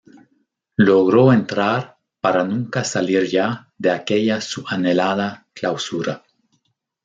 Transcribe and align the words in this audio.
Logró 0.77 1.31
entrar 1.31 1.99
para 2.21 2.43
nunca 2.43 2.83
salir 2.83 3.25
ya 3.27 3.71
de 3.77 3.91
aquella 3.91 4.41
su 4.41 4.65
anhelada 4.67 5.45
clausura. 5.53 6.23